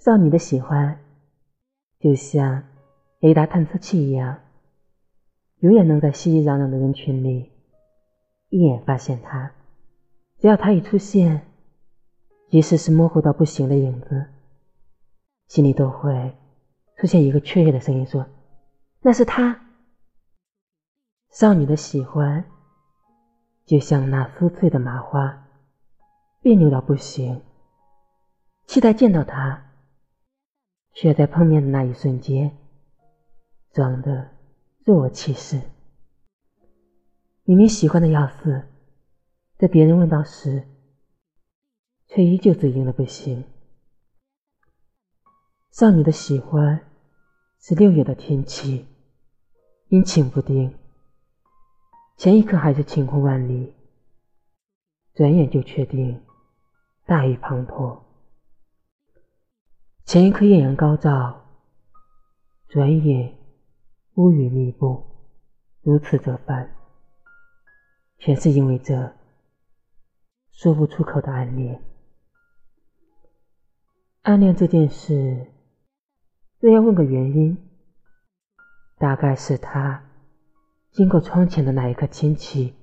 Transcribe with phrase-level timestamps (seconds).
[0.00, 0.98] 少女的喜欢，
[1.98, 2.64] 就像
[3.18, 4.40] 雷达探测器一样，
[5.58, 7.52] 永远能在熙熙攘攘的人群里
[8.48, 9.52] 一眼发现他。
[10.38, 11.46] 只要他一出现，
[12.48, 14.24] 即使是模糊到不行的影子，
[15.48, 16.34] 心里都会
[16.96, 18.24] 出现一个雀跃的声音，说
[19.04, 19.66] ：“那是他。”
[21.28, 22.46] 少女的喜欢，
[23.66, 25.46] 就像那酥脆的麻花，
[26.40, 27.42] 别扭到不行，
[28.64, 29.66] 期待见到他。
[30.92, 32.56] 却在碰面的那一瞬间，
[33.72, 34.30] 装得
[34.84, 35.60] 若无其事。
[37.44, 38.66] 明明喜欢的要死，
[39.56, 40.68] 在别人问到时，
[42.06, 43.44] 却依旧嘴硬的不行。
[45.70, 46.80] 少女的喜欢
[47.60, 48.86] 是六月的天气，
[49.88, 50.74] 阴晴不定。
[52.16, 53.74] 前一刻还是晴空万里，
[55.14, 56.20] 转眼就确定
[57.06, 57.98] 大雨滂沱。
[60.10, 61.44] 前一刻艳阳高照，
[62.66, 63.38] 转眼
[64.14, 65.04] 乌云密布，
[65.82, 66.68] 如此这般，
[68.18, 69.14] 全是因为这
[70.50, 71.80] 说不出口的暗恋。
[74.22, 75.46] 暗恋这件事，
[76.58, 77.70] 若要问个原因，
[78.98, 80.10] 大概是他
[80.90, 82.74] 经过窗前的那一刻天气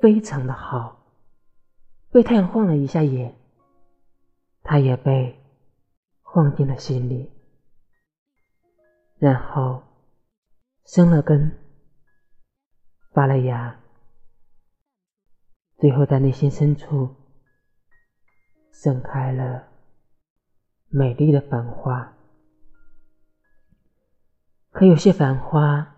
[0.00, 1.04] 非常的好，
[2.10, 3.36] 被太阳晃了一下眼，
[4.62, 5.38] 他也被。
[6.32, 7.28] 晃进了心里，
[9.18, 9.82] 然后
[10.84, 11.58] 生了根，
[13.12, 13.80] 发了芽，
[15.78, 17.16] 最后在内心深处
[18.72, 19.72] 盛开了
[20.86, 22.16] 美丽的繁花。
[24.70, 25.96] 可有些繁花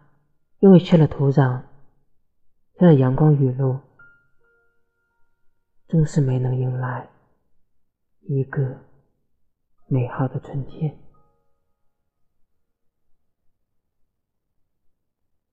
[0.60, 1.62] 因为缺了土壤，
[2.78, 3.78] 缺了阳光雨露，
[5.88, 7.10] 终是没能迎来
[8.22, 8.91] 一个。
[9.88, 10.98] 美好的春天。